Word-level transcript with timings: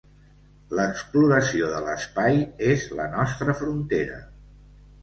L'exploració 0.79 1.69
de 1.75 1.83
l'espai 1.89 2.41
és 2.73 2.89
la 3.03 3.07
nostra 3.19 3.57
frontera. 3.63 4.23